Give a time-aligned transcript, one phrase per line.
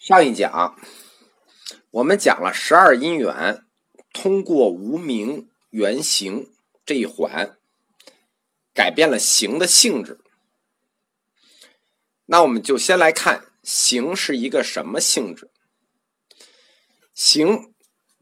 [0.00, 0.78] 上一讲
[1.90, 3.66] 我们讲了十二因缘
[4.14, 6.50] 通过无名原形
[6.86, 7.58] 这一环，
[8.72, 10.18] 改变了形的性质。
[12.24, 15.50] 那我们就先来看形是一个什么性质。
[17.12, 17.74] 形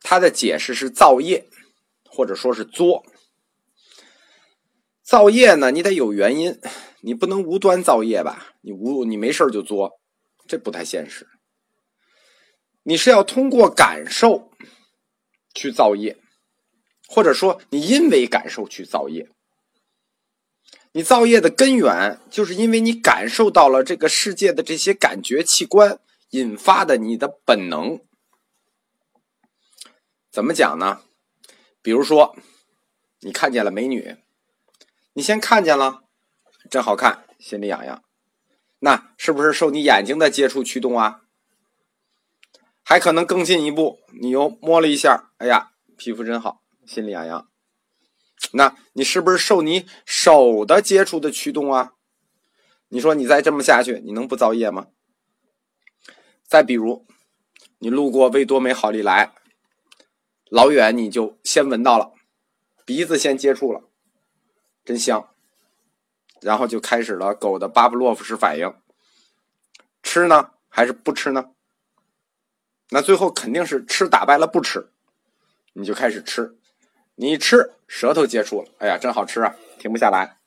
[0.00, 1.46] 它的解释是造业，
[2.08, 3.04] 或者说是作。
[5.02, 6.58] 造业呢，你得有原因，
[7.02, 8.54] 你不能无端造业吧？
[8.62, 10.00] 你无你没事就作，
[10.48, 11.28] 这不太现实。
[12.88, 14.52] 你是要通过感受
[15.52, 16.16] 去造业，
[17.08, 19.28] 或者说你因为感受去造业。
[20.92, 25.98] 你造业的根源，就是因为你感受到了这个世界的这些感觉器官
[26.30, 27.98] 引发的你的本能。
[30.30, 31.02] 怎么讲呢？
[31.82, 32.36] 比如说，
[33.22, 34.16] 你看见了美女。
[35.14, 36.04] 你先看见了，
[36.70, 38.04] 真好看，心里痒痒，
[38.78, 41.22] 那是不是受你眼睛的接触驱动啊？
[42.88, 47.48] 还可能更进一步，你又摸了一下，哎呀，皮肤真好，心里痒痒。
[48.52, 51.94] 那你是不是受你手的接触的驱动啊？
[52.90, 54.86] 你说你再这么下去，你能不造业吗？
[56.46, 57.04] 再比如，
[57.80, 59.32] 你路过味多美好利来，
[60.48, 62.12] 老远你就先闻到了，
[62.84, 63.82] 鼻子先接触了。
[64.84, 65.30] 真香，
[66.40, 68.72] 然后就开始了狗的巴布洛夫式反应，
[70.04, 71.50] 吃呢还是不吃呢？
[72.90, 74.90] 那最后肯定是吃打败了不吃，
[75.72, 76.56] 你就开始吃，
[77.16, 80.38] 你一吃舌头接触了，哎呀，真好吃啊，停不下来，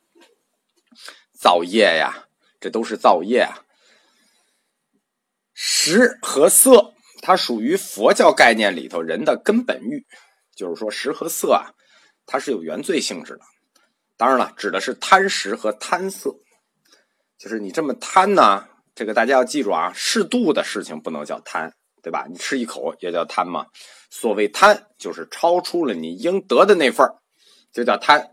[1.38, 2.28] 造业呀，
[2.60, 3.66] 这都是造业啊。
[5.54, 10.06] 食和色，它属于佛教概念里头人的根本欲，
[10.56, 11.76] 就是说食和色啊，
[12.26, 13.42] 它是有原罪性质的。
[14.16, 16.34] 当然了，指的是贪食和贪色，
[17.38, 22.26] 就是你这么贪呢，这个大家要记住啊，适度的事情不能叫贪，对吧？
[22.30, 23.66] 你吃一口也叫贪嘛。
[24.10, 27.16] 所谓贪，就是超出了你应得的那份儿，
[27.72, 28.32] 就叫贪。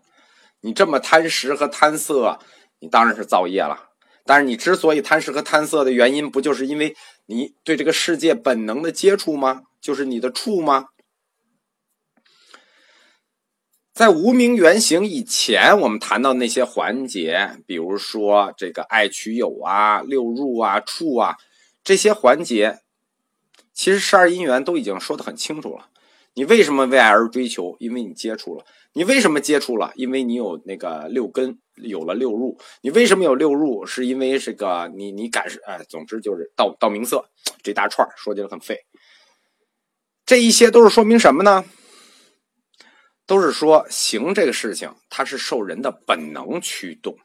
[0.61, 2.39] 你这么贪食和贪色，
[2.81, 3.91] 你当然是造业了。
[4.25, 6.97] 但是你之所以贪食和贪色的原因，不就是因为
[7.27, 9.63] 你对这个世界本能的接触吗？
[9.81, 10.87] 就是你的触吗？
[13.93, 21.37] 在无名原型以前，我们谈到那些环节，比如说这个爱取有啊、六入啊、触啊
[21.85, 22.81] 这些环节，
[23.77, 25.91] 其实十二因缘都已经说的很清楚了。
[26.33, 27.77] 你为什么为爱而追求？
[27.79, 28.65] 因为你接触了。
[28.95, 29.93] 你为什么接触了？
[29.95, 32.59] 因为你有那个六根，有了六入。
[32.81, 33.85] 你为什么有六入？
[33.85, 37.29] 是因为这个你你感受哎，总之就是道道明色
[37.63, 38.87] 这大串说起来很费。
[40.25, 41.65] 这一些都是说明什么呢？
[43.27, 47.17] 都是说行这个事情，它是受人的本能驱动，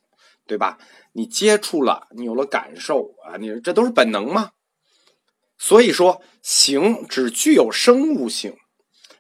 [0.46, 0.78] 对吧？
[1.14, 4.52] 你接触了，你有了感受啊，你这都是本能吗？
[5.64, 8.58] 所以说，行只具有生物性，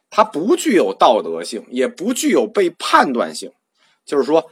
[0.10, 3.52] 它不具有道德性，也不具有被判断性。
[4.04, 4.50] 就是说，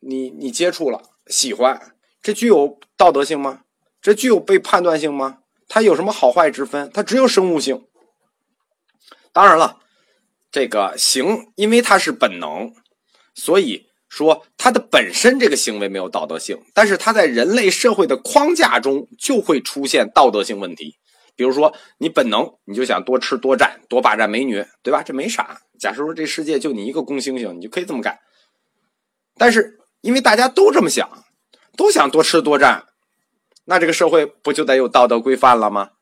[0.00, 3.64] 你你接触了，喜欢，这具有道德性吗？
[4.00, 5.40] 这具有被判断性吗？
[5.68, 6.90] 它有什么好坏之分？
[6.90, 7.86] 它只有生物性。
[9.30, 9.80] 当然了。
[10.50, 12.72] 这个行，因为它是本能，
[13.34, 20.98] 所以说他的本身这个行为没有道德性，但是他在人类社会的框架中就会出现道德性问题。
[21.34, 25.02] 比如说，你本能你就想多吃多占多霸占美女，对吧？
[25.02, 25.62] 这没啥。
[25.78, 28.18] 假设说这世界就你一个公猩猩，你就可以这么干。
[29.38, 31.08] 但是因为大家都这么想，
[31.74, 32.84] 都想多吃多占，
[33.64, 35.92] 那这个社会不就得有道德规范了吗？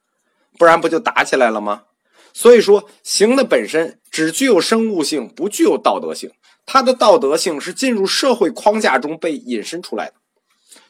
[0.59, 1.84] 不然不就打起来了吗？
[2.33, 6.31] 所以说，行的本身只具有生物性，不具有道德性。
[6.67, 10.15] 它的道德性是进入社会框架中被引申出来的。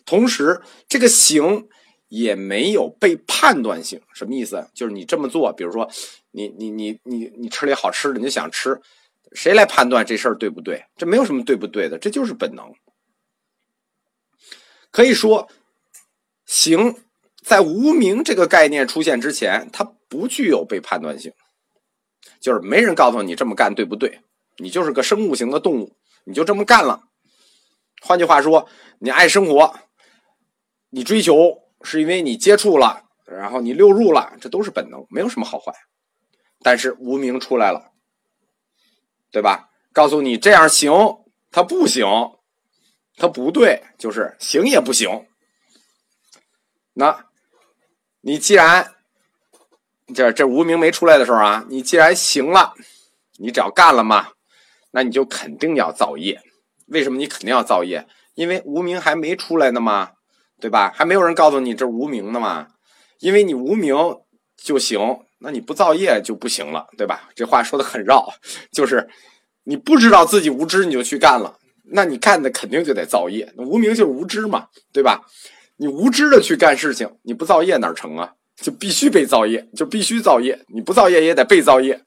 [0.04, 1.68] 同时，这个行
[2.08, 4.00] 也没有被判断性。
[4.14, 4.68] 什么意思？
[4.74, 5.90] 就是你这么做，比如说，
[6.32, 8.80] 你你你你你吃了好吃的，你就想吃，
[9.32, 10.84] 谁来判断这事儿对不对？
[10.96, 12.72] 这没有什么对不对的，这就是本能。
[14.90, 15.48] 可以说，
[16.44, 16.96] 行。
[17.42, 21.32] 在无名这个概念出现之前，它不具有被判断性，
[22.40, 24.20] 就是没人告诉你这么干对不对，
[24.58, 27.04] 你就是个生物型的动物，你就这么干了。
[28.02, 28.68] 换句话说，
[28.98, 29.78] 你爱生活，
[30.90, 35.72] 你追求是因为你接触了，然后你溜入了，这都是本能，没有什么好坏。
[36.60, 37.92] 但是无名出来了，
[39.30, 39.70] 对吧？
[39.92, 40.92] 告诉你这样行，
[41.50, 42.04] 它不行，
[43.16, 45.26] 它不对，就是行也不行。
[46.94, 47.26] 那。
[48.22, 48.96] 你既然
[50.14, 52.74] 这这无名没出来的时候啊，你既然行了，
[53.38, 54.28] 你只要干了嘛，
[54.92, 56.40] 那你就肯定要造业。
[56.86, 58.06] 为什么你肯定要造业？
[58.34, 60.10] 因为无名还没出来呢嘛，
[60.60, 60.92] 对吧？
[60.94, 62.68] 还没有人告诉你这无名呢嘛。
[63.20, 63.94] 因为你无名
[64.56, 64.98] 就行，
[65.40, 67.28] 那你不造业就不行了，对吧？
[67.34, 68.32] 这话说的很绕，
[68.72, 69.08] 就是
[69.64, 71.58] 你不知道自己无知，你就去干了，
[71.92, 73.52] 那你干的肯定就得造业。
[73.56, 75.20] 无名就是无知嘛，对吧？
[75.76, 78.32] 你无知的去干事情，你不造业哪成啊？
[78.60, 82.04] 就必须被造业，就必须造业，你不造业也得被造业。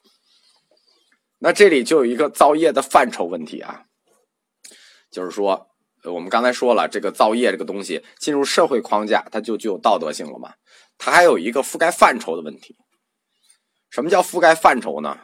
[1.39, 3.83] 那这里就有一个造业的范畴问题啊，
[5.11, 5.67] 就是说，
[6.03, 10.53] 我们刚才说了，这个造业这个东西进入社会框架，它就具有道德性了嘛？
[10.97, 12.77] 它还有一个覆盖范畴的问题。
[13.89, 15.19] 什么叫覆盖范畴呢？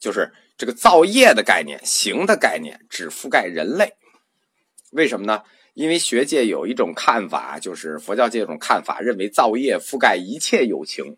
[0.00, 3.94] 就是这个造业的概念、行的概念只覆盖人类。
[4.92, 5.42] 为什么呢？
[5.78, 11.16] 因为学界有一种看法，就是佛教界一种看法，认为造业覆盖一切有情，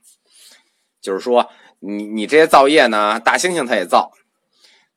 [1.00, 1.48] 就是说，
[1.78, 4.12] 你你这些造业呢，大猩猩它也造，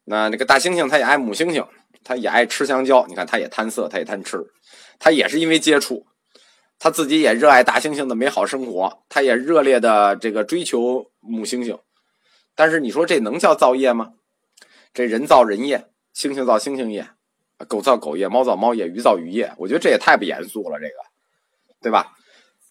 [0.04, 1.66] 那那个大猩猩它也爱母猩猩，
[2.04, 4.38] 它也爱吃香蕉，你看它也贪色，它也贪吃，
[5.00, 6.08] 它也是因为接触，
[6.78, 11.80] 它自己也热爱大猩猩的美好生活，它也热烈的这个追求母猩猩，
[12.54, 14.12] 但是你说这能叫造业吗？
[14.94, 17.08] 这人造人业，猩猩造猩猩业。
[17.68, 20.96] 狗造狗业，猫造猫业，鱼造鱼业，我觉得这也太不严肃了，这个，
[21.82, 22.18] 对吧？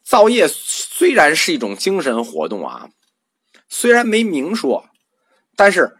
[0.02, 2.90] 造业虽然是一种精神活动啊，
[3.68, 4.90] 虽然没明说，
[5.56, 5.96] 但是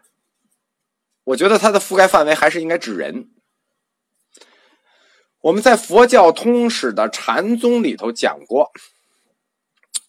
[1.24, 3.30] 我觉得它的覆盖范围还是应该指人。
[5.40, 8.72] 我们在佛教通史的禅宗里头讲过，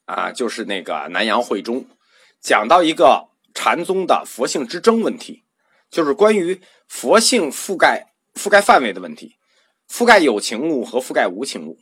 [0.06, 1.86] 啊，就是那个南阳会中
[2.42, 5.44] 讲到一个禅宗的佛性之争问题，
[5.90, 8.13] 就是关于佛性覆盖。
[8.34, 9.36] 覆盖范围的问题，
[9.90, 11.78] 覆盖有情物和覆盖无情物，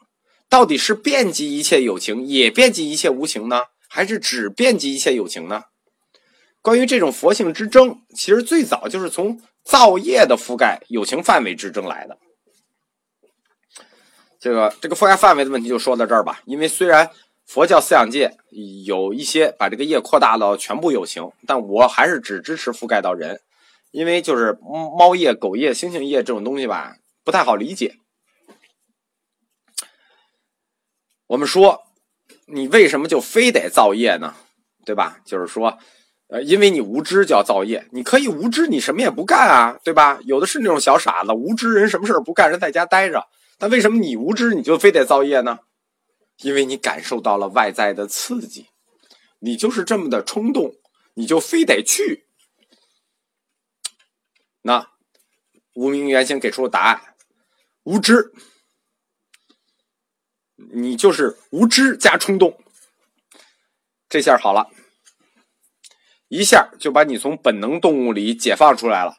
[0.49, 3.63] 到底是遍及一切有情，也遍及一切无情呢？
[3.87, 5.63] 还是只遍及一切有情呢？
[6.61, 12.17] 关于这种佛性之争，其实最早就是从造业的覆盖有情范围之争来的。
[14.39, 16.41] 这个这个覆盖范围的问题就说到这儿吧。
[16.45, 17.09] 因为虽然
[17.45, 18.37] 佛教思想界
[18.85, 23.41] 有一些把这个业扩大到全部有情，但我还是只支持覆盖到人。
[23.91, 27.97] 因为就是猫业、狗业、猩猩业这种东西吧，不太好理解。
[31.27, 31.83] 我们说，
[32.47, 34.35] 你为什么就非得造业呢？
[34.85, 35.19] 对吧？
[35.23, 35.77] 就是说，
[36.27, 40.19] 呃，因为你无知就要造业，你可以无知，你什么也不干啊，对吧？
[40.23, 43.27] 有的是那种小傻子，无知人什么事儿不干，人在家待着。
[43.57, 45.59] 但为什么你无知你就非得造业呢？
[46.41, 48.65] 因为你感受到了外在的刺激，
[49.39, 50.73] 你就是这么的冲动，
[51.13, 52.25] 你就非得去。
[54.61, 54.91] 那
[55.73, 57.15] 无名原型给出了答案：
[57.83, 58.31] 无知，
[60.55, 62.61] 你就是无知加冲动。
[64.07, 64.69] 这下好了，
[66.27, 69.17] 一下就把你从本能动物里解放出来了，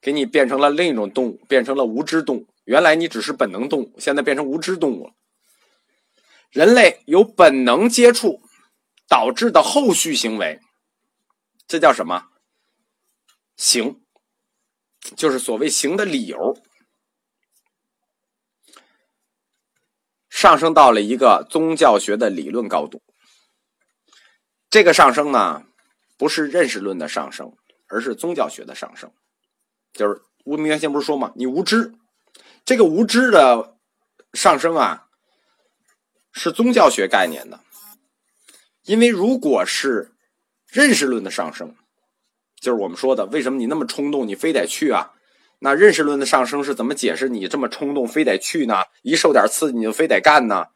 [0.00, 2.48] 给你变成了另一种动物，变成了无知动物。
[2.64, 5.14] 原来你只是本能动物，现在变成无知动物了。
[6.50, 8.42] 人类由本能接触
[9.08, 10.60] 导致的后续行为，
[11.66, 12.28] 这叫什么？
[13.56, 14.01] 行。
[15.16, 16.56] 就是所谓行的理由，
[20.30, 23.02] 上升到了一个宗教学的理论高度。
[24.70, 25.64] 这个上升呢，
[26.16, 27.54] 不是认识论的上升，
[27.88, 29.12] 而是宗教学的上升。
[29.92, 31.92] 就是无明原先不是说嘛，你无知，
[32.64, 33.76] 这个无知的
[34.32, 35.08] 上升啊，
[36.32, 37.60] 是宗教学概念的。
[38.84, 40.12] 因为如果是
[40.68, 41.76] 认识论的上升。
[42.62, 45.10] 就是我们说的，为什么你那么冲动，你非得去啊？
[45.58, 48.84] 那认识论的上升是怎么解释你这么冲动，非得去呢？
[49.02, 50.66] 一受点刺激你就非得干呢？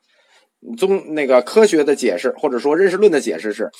[0.76, 3.70] 宗那个科学的解释，或者说认识论的解释是，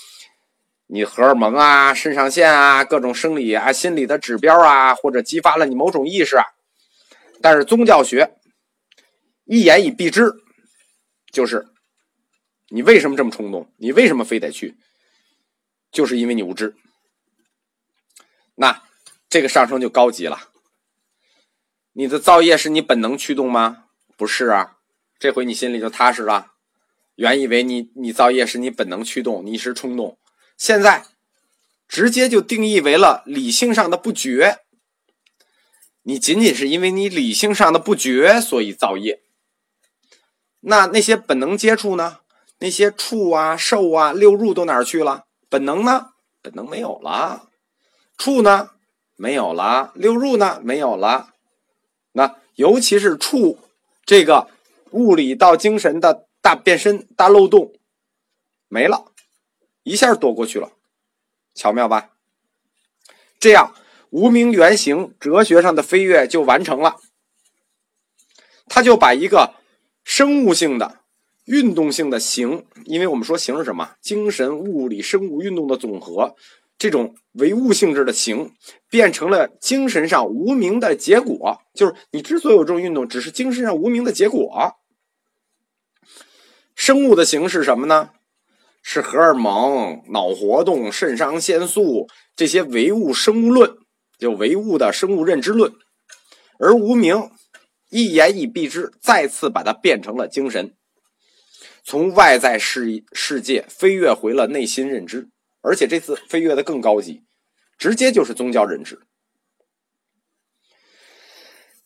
[0.86, 6.44] 你荷尔蒙啊、肾上腺啊、各种生理啊、心理的指标啊，或者激发了你某种意识啊。
[7.42, 8.36] 但是宗教学
[9.46, 10.32] 一言以蔽之，
[11.32, 11.66] 就是
[12.68, 13.68] 你为什么这么冲动？
[13.78, 14.76] 你为什么非得去？
[15.90, 16.76] 就是因为你无知。
[18.56, 18.82] 那
[19.28, 20.50] 这个上升就高级了。
[21.94, 23.84] 你的造业是你本能驱动吗？
[24.16, 24.76] 不是啊，
[25.18, 26.52] 这回你心里就踏实了。
[27.14, 30.18] 原以为你你造业是你本能驱动，你一时冲动，
[30.58, 31.06] 现在
[31.88, 34.58] 直接就定义为了理性上的不觉。
[36.02, 39.22] 你仅仅是因为你理性上的不觉，所以造业。
[40.60, 42.18] 那那些本能接触呢？
[42.58, 45.24] 那些触啊、受啊、六入都哪儿去了？
[45.48, 46.12] 本能呢？
[46.42, 47.48] 本能没有了。
[48.16, 48.70] 处呢，
[49.16, 51.34] 没有了；六入呢，没有了。
[52.12, 53.58] 那尤其是处
[54.04, 54.48] 这个
[54.90, 57.74] 物理到精神的大变身、大漏洞，
[58.68, 59.12] 没了，
[59.82, 60.72] 一下躲过去了，
[61.54, 62.10] 巧妙吧？
[63.38, 63.74] 这样
[64.10, 66.96] 无名原型哲学上的飞跃就完成了。
[68.66, 69.54] 他就把一个
[70.02, 71.00] 生物性的、
[71.44, 73.94] 运动性的形，因为我们说形是什么？
[74.00, 76.34] 精神、物理、生物运动的总和。
[76.78, 78.52] 这种唯物性质的形，
[78.90, 81.58] 变成了精神上无名的结果。
[81.74, 84.74] 就是你之所以有这种运动，只是精神上无名的结果。
[86.74, 88.10] 生物的形是什么呢？
[88.82, 92.06] 是荷尔蒙、脑活动、肾上腺素
[92.36, 93.76] 这些唯物生物论，
[94.18, 95.72] 就唯物的生物认知论。
[96.60, 97.30] 而无名
[97.90, 100.76] 一言以蔽之，再次把它变成了精神，
[101.82, 105.30] 从外在世世界飞跃回了内心认知。
[105.66, 107.24] 而且这次飞跃的更高级，
[107.76, 109.00] 直接就是宗教认知。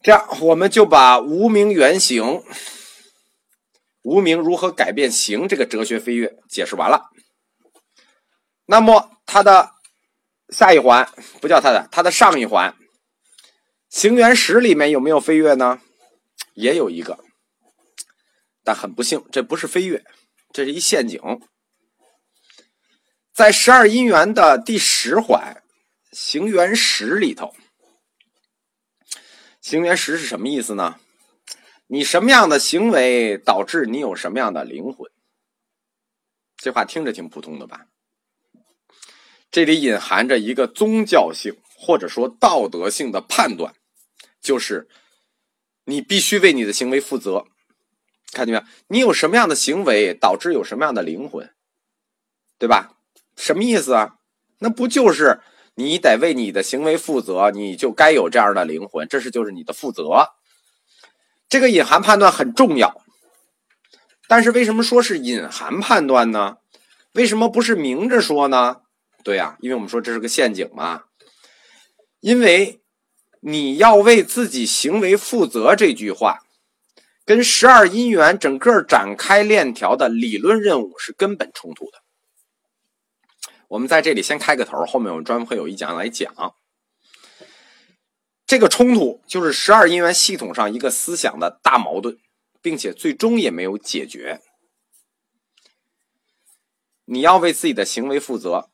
[0.03, 2.43] 这样，我们就把无名原形、
[4.03, 7.09] 无名如何改变形这个哲学飞跃解释完了。
[8.67, 9.73] 那么，它的
[10.51, 11.11] 下一环
[11.41, 12.77] 不叫它的，它的上一环，
[13.89, 15.81] 行原石里面有没有飞跃呢？
[16.53, 17.19] 也有一个，
[18.63, 20.05] 但很不幸，这不是飞跃，
[20.53, 21.19] 这是一陷阱。
[23.33, 25.63] 在十二因缘的第十环
[26.13, 27.55] 行缘识里头，
[29.61, 31.01] 行缘识是什么意思呢？
[31.87, 35.11] 你什么样的行为导致你有什么样的灵魂？
[36.57, 37.87] 这话听着挺普通的吧？
[39.51, 43.75] 这里隐含着一个宗教性或者说道德性的判断，
[44.41, 44.89] 就是
[45.85, 47.47] 你必须为你的行为负责。
[48.33, 48.65] 看见没有？
[48.89, 51.53] 你有什么样的行为导致有什么样的灵魂，
[52.59, 53.00] 对吧？
[53.51, 54.13] 什么意思啊？
[54.61, 55.41] 那不就是
[55.75, 60.29] 你得为你的行为负责，你就该有这样的灵魂，这是就是你的负责。
[61.49, 63.03] 这个隐含判断很重要，
[64.29, 66.59] 但是为什么说是隐含判断呢？
[67.15, 68.83] 为什么不是明着说呢？
[69.25, 71.03] 对呀，因为我们说这是个陷阱嘛。
[72.21, 72.81] 因为
[73.41, 76.39] 你要为自己行为负责这句话，
[77.25, 81.99] 跟十二因缘整个展开链条的理论任务是根本冲突的。
[83.71, 86.57] 我们在这里先开个头，后面我们专门会有一讲来讲。
[88.45, 92.19] 这个冲突就是十二因缘系统上一个思想的大矛盾，
[92.61, 94.41] 并且最终也没有解决。
[97.05, 98.71] 你要为自己的行为负责，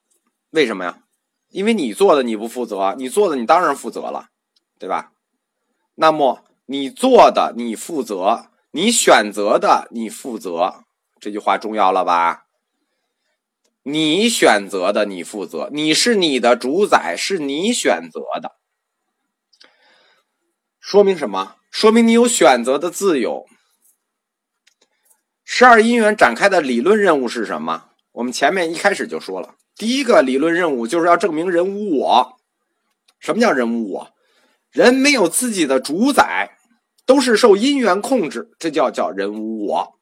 [0.48, 1.02] 为什么呀？
[1.50, 4.30] 因为你做的你不负责，你做的你当然负责了，
[4.78, 5.12] 对吧？
[5.96, 10.84] 那么你做的你负责，你选择的你负责，
[11.20, 12.45] 这句话重要了吧？
[13.88, 15.68] 你选择的，你负责。
[15.70, 18.56] 你是你的主宰，是你选择的，
[20.80, 21.54] 说明什么？
[21.70, 23.46] 说明你有选择的自由。
[25.44, 27.90] 十二因缘展开的理论任务是什么？
[28.10, 32.38] 我们前面一开始就说了，第一个理论任务就是要证明人无我。
[33.20, 34.10] 什么叫人无我？
[34.72, 36.58] 人没有自己的主宰，
[37.06, 39.92] 都是受因缘控制，这叫叫人无我。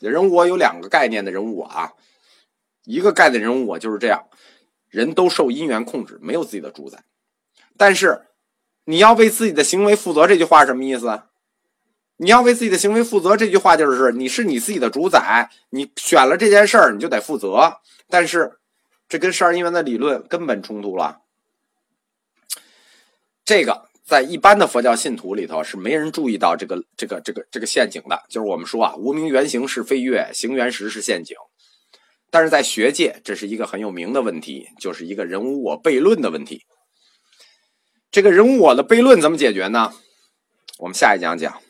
[0.00, 1.92] 人无我有两个概念的人无我啊。
[2.88, 4.24] 一个概念人物，我就是这样，
[4.88, 7.04] 人都受因缘控制，没有自己的主宰。
[7.76, 8.22] 但是
[8.84, 11.24] 你要为自己的行为负责，这句话什么意思？
[12.16, 17.76] 你要为自己的行为负责，这句话就是你是你自己的主宰，你选了这件事儿，你就得负责。
[18.08, 18.58] 但是
[19.06, 21.20] 这跟十二因缘的理论根本冲突了。
[23.44, 31.36] 这个在一般的佛教信徒里头是没人注意到这个这个这个这个陷阱的，就是我们说啊，无名原形是飞跃，行原石是陷阱。
[32.30, 36.64] 但是在学界，这是一个很有名的问题，就是一个人无我悖论的问题。
[38.10, 39.92] 这个人无我的悖论怎么解决呢？
[40.78, 41.60] 我们下一讲讲。